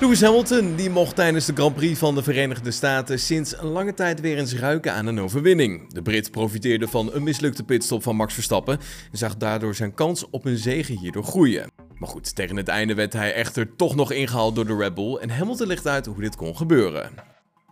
Lewis 0.00 0.20
Hamilton 0.20 0.76
die 0.76 0.90
mocht 0.90 1.16
tijdens 1.16 1.46
de 1.46 1.52
Grand 1.52 1.74
Prix 1.74 1.98
van 1.98 2.14
de 2.14 2.22
Verenigde 2.22 2.70
Staten 2.70 3.18
sinds 3.18 3.54
lange 3.60 3.94
tijd 3.94 4.20
weer 4.20 4.38
eens 4.38 4.54
ruiken 4.54 4.92
aan 4.92 5.06
een 5.06 5.20
overwinning. 5.20 5.92
De 5.92 6.02
Brit 6.02 6.30
profiteerde 6.30 6.88
van 6.88 7.12
een 7.12 7.22
mislukte 7.22 7.62
pitstop 7.62 8.02
van 8.02 8.16
Max 8.16 8.34
Verstappen 8.34 8.78
en 9.12 9.18
zag 9.18 9.36
daardoor 9.36 9.74
zijn 9.74 9.94
kans 9.94 10.30
op 10.30 10.44
een 10.44 10.56
zege 10.56 10.92
hierdoor 10.92 11.24
groeien. 11.24 11.70
Maar 11.94 12.08
goed, 12.08 12.34
tegen 12.34 12.56
het 12.56 12.68
einde 12.68 12.94
werd 12.94 13.12
hij 13.12 13.34
echter 13.34 13.76
toch 13.76 13.94
nog 13.94 14.12
ingehaald 14.12 14.54
door 14.54 14.66
de 14.66 14.76
Red 14.76 14.94
Bull 14.94 15.16
en 15.16 15.30
Hamilton 15.30 15.66
legt 15.66 15.86
uit 15.86 16.06
hoe 16.06 16.20
dit 16.20 16.36
kon 16.36 16.56
gebeuren. 16.56 17.10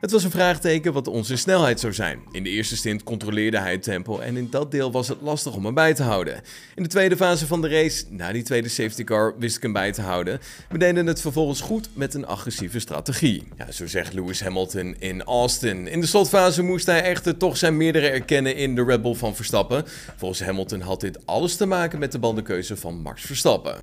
Het 0.01 0.11
was 0.11 0.25
een 0.25 0.31
vraagteken 0.31 0.93
wat 0.93 1.07
onze 1.07 1.37
snelheid 1.37 1.81
zou 1.81 1.93
zijn. 1.93 2.21
In 2.31 2.43
de 2.43 2.51
eerste 2.51 2.77
stint 2.77 3.03
controleerde 3.03 3.59
hij 3.59 3.73
het 3.73 3.83
tempo 3.83 4.19
en 4.19 4.37
in 4.37 4.51
dat 4.51 4.71
deel 4.71 4.93
was 4.93 5.09
het 5.09 5.21
lastig 5.21 5.55
om 5.55 5.65
hem 5.65 5.75
bij 5.75 5.95
te 5.95 6.03
houden. 6.03 6.41
In 6.75 6.83
de 6.83 6.89
tweede 6.89 7.17
fase 7.17 7.47
van 7.47 7.61
de 7.61 7.69
race, 7.69 8.05
na 8.09 8.33
die 8.33 8.43
tweede 8.43 8.69
safety 8.69 9.05
car, 9.05 9.35
wist 9.39 9.57
ik 9.57 9.63
hem 9.63 9.73
bij 9.73 9.93
te 9.93 10.03
houden. 10.03 10.41
We 10.69 10.79
deden 10.79 11.07
het 11.07 11.21
vervolgens 11.21 11.61
goed 11.61 11.89
met 11.93 12.15
een 12.15 12.27
agressieve 12.27 12.79
strategie. 12.79 13.49
Ja, 13.57 13.73
zo 13.73 13.87
zegt 13.87 14.13
Lewis 14.13 14.41
Hamilton 14.41 14.97
in 14.99 15.23
Austin. 15.23 15.89
In 15.89 16.01
de 16.01 16.07
slotfase 16.07 16.63
moest 16.63 16.87
hij 16.87 17.03
echter 17.03 17.37
toch 17.37 17.57
zijn 17.57 17.77
meerdere 17.77 18.09
erkennen 18.09 18.57
in 18.57 18.75
de 18.75 18.85
Red 18.85 19.03
Bull 19.03 19.15
van 19.15 19.37
Verstappen. 19.37 19.85
Volgens 20.17 20.43
Hamilton 20.43 20.81
had 20.81 21.01
dit 21.01 21.27
alles 21.27 21.57
te 21.57 21.67
maken 21.67 21.99
met 21.99 22.13
de 22.13 22.19
bandenkeuze 22.19 22.77
van 22.77 23.01
Max 23.01 23.23
Verstappen. 23.23 23.81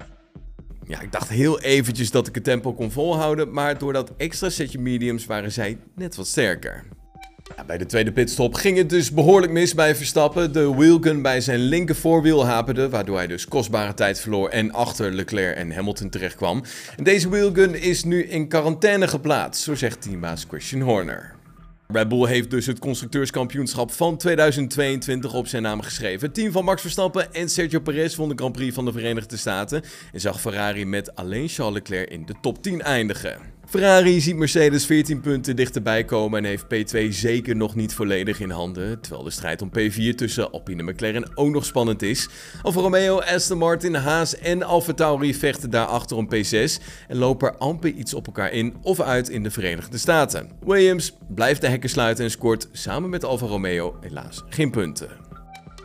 Ja, 0.87 1.01
ik 1.01 1.11
dacht 1.11 1.29
heel 1.29 1.59
eventjes 1.59 2.11
dat 2.11 2.27
ik 2.27 2.35
het 2.35 2.43
tempo 2.43 2.73
kon 2.73 2.91
volhouden, 2.91 3.51
maar 3.51 3.77
door 3.77 3.93
dat 3.93 4.11
extra 4.17 4.49
setje 4.49 4.79
mediums 4.79 5.25
waren 5.25 5.51
zij 5.51 5.77
net 5.95 6.15
wat 6.15 6.27
sterker. 6.27 6.83
Ja, 7.55 7.63
bij 7.63 7.77
de 7.77 7.85
tweede 7.85 8.11
pitstop 8.11 8.53
ging 8.53 8.77
het 8.77 8.89
dus 8.89 9.11
behoorlijk 9.11 9.51
mis 9.51 9.73
bij 9.73 9.95
Verstappen. 9.95 10.53
De 10.53 10.75
wheelgun 10.75 11.21
bij 11.21 11.41
zijn 11.41 11.59
linker 11.59 11.95
voorwiel 11.95 12.45
haperde, 12.45 12.89
waardoor 12.89 13.17
hij 13.17 13.27
dus 13.27 13.47
kostbare 13.47 13.93
tijd 13.93 14.19
verloor 14.19 14.49
en 14.49 14.71
achter 14.71 15.13
Leclerc 15.13 15.55
en 15.55 15.71
Hamilton 15.71 16.09
terechtkwam. 16.09 16.63
Deze 17.03 17.29
wheelgun 17.29 17.81
is 17.81 18.03
nu 18.03 18.23
in 18.23 18.47
quarantaine 18.47 19.07
geplaatst, 19.07 19.63
zo 19.63 19.75
zegt 19.75 20.01
teambaas 20.01 20.45
Christian 20.49 20.81
Horner. 20.81 21.34
Red 21.87 22.07
Bull 22.07 22.27
heeft 22.27 22.49
dus 22.49 22.65
het 22.65 22.79
constructeurskampioenschap 22.79 23.91
van 23.91 24.17
2022 24.17 25.33
op 25.33 25.47
zijn 25.47 25.63
naam 25.63 25.81
geschreven. 25.81 26.25
Het 26.25 26.35
team 26.35 26.51
van 26.51 26.63
Max 26.63 26.81
Verstappen 26.81 27.33
en 27.33 27.49
Sergio 27.49 27.79
Perez 27.79 28.15
won 28.15 28.29
de 28.29 28.35
Grand 28.35 28.53
Prix 28.53 28.73
van 28.73 28.85
de 28.85 28.91
Verenigde 28.91 29.37
Staten 29.37 29.83
en 30.13 30.21
zag 30.21 30.41
Ferrari 30.41 30.85
met 30.85 31.15
alleen 31.15 31.47
Charles 31.47 31.73
Leclerc 31.73 32.09
in 32.09 32.25
de 32.25 32.33
top 32.41 32.63
10 32.63 32.81
eindigen. 32.81 33.54
Ferrari 33.67 34.21
ziet 34.21 34.35
Mercedes 34.35 34.85
14 34.85 35.21
punten 35.21 35.55
dichterbij 35.55 36.03
komen 36.03 36.39
en 36.39 36.45
heeft 36.45 36.65
P2 36.95 37.07
zeker 37.09 37.55
nog 37.55 37.75
niet 37.75 37.93
volledig 37.93 38.39
in 38.39 38.49
handen, 38.49 39.01
terwijl 39.01 39.23
de 39.23 39.29
strijd 39.29 39.61
om 39.61 39.71
P4 39.79 40.15
tussen 40.15 40.51
Alpine 40.51 40.83
en 40.83 40.89
McLaren 40.89 41.37
ook 41.37 41.49
nog 41.49 41.65
spannend 41.65 42.01
is. 42.01 42.29
Alfa 42.61 42.79
Romeo, 42.79 43.19
Aston 43.19 43.57
Martin, 43.57 43.95
Haas 43.95 44.37
en 44.37 44.63
Alfa 44.63 44.93
Tauri 44.93 45.35
vechten 45.35 45.69
daarachter 45.69 46.17
om 46.17 46.29
P6 46.35 46.83
en 47.07 47.17
lopen 47.17 47.47
er 47.47 47.57
amper 47.57 47.89
iets 47.89 48.13
op 48.13 48.25
elkaar 48.25 48.51
in 48.51 48.75
of 48.81 48.99
uit 49.01 49.29
in 49.29 49.43
de 49.43 49.51
Verenigde 49.51 49.97
Staten. 49.97 50.49
Williams 50.65 51.17
blijft 51.27 51.61
de 51.61 51.67
hekken 51.67 51.89
sluiten 51.89 52.23
en 52.23 52.31
scoort 52.31 52.67
samen 52.71 53.09
met 53.09 53.23
Alfa 53.23 53.45
Romeo 53.45 53.95
helaas 54.01 54.43
geen 54.49 54.71
punten. 54.71 55.24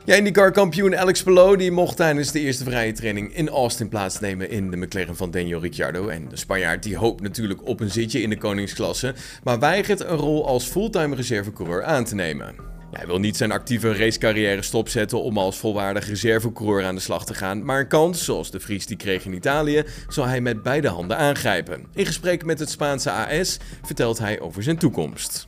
Ja, 0.05 0.15
IndyCar-kampioen 0.15 0.97
Alex 0.97 1.23
Palou 1.23 1.57
die 1.57 1.71
mocht 1.71 1.97
tijdens 1.97 2.33
de 2.33 2.41
eerste 2.41 2.65
vrije 2.65 2.93
training 2.93 3.37
in 3.37 3.49
Austin 3.49 3.89
plaatsnemen 3.89 4.51
in 4.51 4.71
de 4.71 4.77
McLaren 4.77 5.17
van 5.17 5.31
Daniel 5.31 5.61
Ricciardo. 5.61 6.09
En 6.09 6.29
de 6.29 6.37
Spanjaard 6.37 6.83
die 6.83 6.97
hoopt 6.97 7.23
natuurlijk 7.23 7.67
op 7.67 7.81
een 7.81 7.91
zitje 7.91 8.23
in 8.23 8.31
de 8.31 8.39
koningsklasse, 8.39 9.15
maar 9.45 9.59
weigert 9.59 10.01
een 10.01 10.17
rol 10.17 10.47
als 10.47 10.65
fulltime 10.65 11.17
reservecoureur 11.17 11.85
aan 11.85 12.05
te 12.05 12.15
nemen. 12.15 12.55
hij 12.91 13.07
wil 13.07 13.19
niet 13.19 13.37
zijn 13.37 13.53
actieve 13.53 13.97
racecarrière 13.97 14.63
stopzetten 14.63 15.23
om 15.23 15.39
als 15.39 15.59
volwaardig 15.59 16.09
reservecoureur 16.09 16.85
aan 16.85 16.95
de 16.95 17.01
slag 17.01 17.25
te 17.25 17.35
gaan, 17.35 17.65
maar 17.65 17.81
een 17.81 17.89
kans, 17.89 18.25
zoals 18.25 18.51
de 18.51 18.61
Vries 18.61 18.87
die 18.87 18.97
kreeg 18.97 19.25
in 19.25 19.35
Italië, 19.35 19.85
zal 20.09 20.27
hij 20.27 20.41
met 20.41 20.63
beide 20.63 20.89
handen 20.89 21.17
aangrijpen. 21.17 21.87
In 21.95 22.07
gesprek 22.07 22.45
met 22.45 22.59
het 22.59 22.71
Spaanse 22.71 23.11
AS 23.11 23.59
vertelt 23.83 24.19
hij 24.19 24.41
over 24.41 24.63
zijn 24.63 24.79
toekomst. 24.79 25.45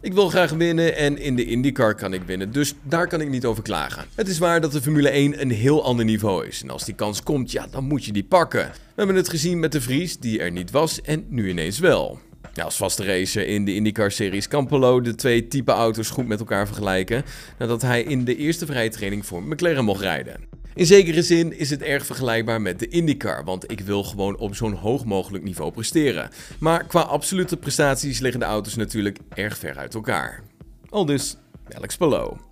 Ik 0.00 0.12
wil 0.12 0.28
graag 0.28 0.50
winnen 0.50 0.96
en 0.96 1.18
in 1.18 1.36
de 1.36 1.44
IndyCar 1.44 1.94
kan 1.94 2.12
ik 2.12 2.22
winnen, 2.22 2.52
dus 2.52 2.74
daar 2.82 3.06
kan 3.06 3.20
ik 3.20 3.28
niet 3.28 3.44
over 3.44 3.62
klagen. 3.62 4.04
Het 4.14 4.28
is 4.28 4.38
waar 4.38 4.60
dat 4.60 4.72
de 4.72 4.82
Formule 4.82 5.08
1 5.08 5.40
een 5.40 5.50
heel 5.50 5.84
ander 5.84 6.04
niveau 6.04 6.46
is. 6.46 6.62
En 6.62 6.70
als 6.70 6.84
die 6.84 6.94
kans 6.94 7.22
komt, 7.22 7.50
ja, 7.52 7.66
dan 7.70 7.84
moet 7.84 8.04
je 8.04 8.12
die 8.12 8.24
pakken. 8.24 8.64
We 8.64 8.94
hebben 8.94 9.16
het 9.16 9.28
gezien 9.28 9.60
met 9.60 9.72
de 9.72 9.80
Vries, 9.80 10.18
die 10.18 10.40
er 10.40 10.50
niet 10.50 10.70
was 10.70 11.00
en 11.00 11.24
nu 11.28 11.48
ineens 11.48 11.78
wel. 11.78 12.18
Als 12.62 12.76
vaste 12.76 13.04
racer 13.04 13.46
in 13.46 13.64
de 13.64 13.74
IndyCar-series 13.74 14.48
kan 14.48 14.66
Polo 14.66 15.00
de 15.00 15.14
twee 15.14 15.48
type 15.48 15.72
auto's 15.72 16.10
goed 16.10 16.26
met 16.26 16.38
elkaar 16.38 16.66
vergelijken, 16.66 17.24
nadat 17.58 17.82
hij 17.82 18.02
in 18.02 18.24
de 18.24 18.36
eerste 18.36 18.66
vrije 18.66 18.90
training 18.90 19.26
voor 19.26 19.42
McLaren 19.42 19.84
mocht 19.84 20.00
rijden. 20.00 20.57
In 20.78 20.86
zekere 20.86 21.22
zin 21.22 21.58
is 21.58 21.70
het 21.70 21.82
erg 21.82 22.06
vergelijkbaar 22.06 22.60
met 22.60 22.78
de 22.78 22.88
IndyCar, 22.88 23.44
want 23.44 23.70
ik 23.70 23.80
wil 23.80 24.04
gewoon 24.04 24.36
op 24.36 24.54
zo'n 24.54 24.72
hoog 24.72 25.04
mogelijk 25.04 25.44
niveau 25.44 25.72
presteren. 25.72 26.30
Maar 26.60 26.86
qua 26.86 27.00
absolute 27.00 27.56
prestaties 27.56 28.18
liggen 28.18 28.40
de 28.40 28.46
auto's 28.46 28.76
natuurlijk 28.76 29.18
erg 29.34 29.58
ver 29.58 29.76
uit 29.76 29.94
elkaar. 29.94 30.42
Al 30.88 31.04
dus 31.04 31.36
Alex 31.72 31.96
Palou. 31.96 32.47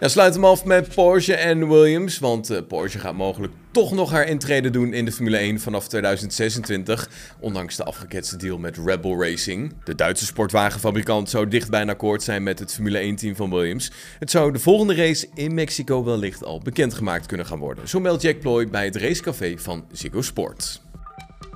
Ja, 0.00 0.08
sluit 0.08 0.34
hem 0.34 0.44
af 0.44 0.64
met 0.64 0.94
Porsche 0.94 1.34
en 1.34 1.68
Williams, 1.68 2.18
want 2.18 2.50
uh, 2.50 2.58
Porsche 2.68 2.98
gaat 2.98 3.14
mogelijk 3.14 3.52
toch 3.70 3.92
nog 3.92 4.10
haar 4.10 4.28
intrede 4.28 4.70
doen 4.70 4.92
in 4.92 5.04
de 5.04 5.12
Formule 5.12 5.36
1 5.36 5.60
vanaf 5.60 5.88
2026, 5.88 7.10
ondanks 7.40 7.76
de 7.76 7.84
afgeketste 7.84 8.36
deal 8.36 8.58
met 8.58 8.78
Red 8.84 9.00
Bull 9.00 9.18
Racing. 9.18 9.74
De 9.84 9.94
Duitse 9.94 10.26
sportwagenfabrikant 10.26 11.30
zou 11.30 11.48
dicht 11.48 11.70
bij 11.70 11.80
een 11.80 11.88
akkoord 11.88 12.22
zijn 12.22 12.42
met 12.42 12.58
het 12.58 12.74
Formule 12.74 13.12
1-team 13.12 13.36
van 13.36 13.50
Williams. 13.50 13.90
Het 14.18 14.30
zou 14.30 14.52
de 14.52 14.58
volgende 14.58 14.94
race 14.94 15.28
in 15.34 15.54
Mexico 15.54 16.04
wellicht 16.04 16.44
al 16.44 16.60
bekendgemaakt 16.60 17.26
kunnen 17.26 17.46
gaan 17.46 17.58
worden, 17.58 17.88
zo 17.88 18.00
meldt 18.00 18.22
Jack 18.22 18.40
Ploy 18.40 18.68
bij 18.68 18.84
het 18.84 18.96
racecafé 18.96 19.54
van 19.56 19.84
Ziggo 19.92 20.22
Sport. 20.22 20.80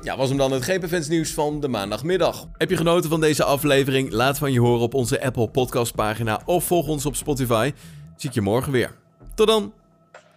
Ja, 0.01 0.17
was 0.17 0.29
hem 0.29 0.39
dan 0.39 0.53
het 0.53 0.65
GP 0.65 1.09
nieuws 1.09 1.31
van 1.31 1.61
de 1.61 1.69
maandagmiddag. 1.69 2.49
Heb 2.57 2.71
je 2.71 2.77
genoten 2.77 3.11
van 3.11 3.21
deze 3.21 3.45
aflevering? 3.45 4.13
Laat 4.13 4.39
van 4.39 4.53
je 4.53 4.61
horen 4.61 4.83
op 4.83 4.95
onze 4.95 5.23
Apple 5.23 5.49
Podcast 5.49 5.95
pagina 5.95 6.43
of 6.45 6.65
volg 6.65 6.89
ons 6.89 7.07
op 7.07 7.17
Spotify 7.17 7.73
zie 8.17 8.29
ik 8.29 8.35
je 8.35 8.41
morgen 8.41 8.73
weer. 8.73 8.95
Tot 9.35 9.47
dan. 9.47 9.73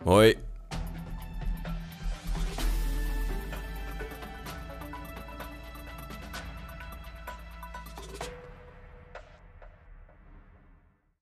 Hoi. 0.04 0.38